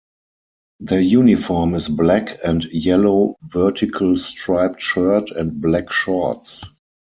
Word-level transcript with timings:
Their 0.79 0.99
uniform 1.01 1.75
is 1.75 1.87
black 1.87 2.39
and 2.43 2.63
yellow 2.73 3.35
vertical 3.43 4.17
striped 4.17 4.81
shirt 4.81 5.29
and 5.29 5.61
black 5.61 5.91
shorts. 5.91 6.63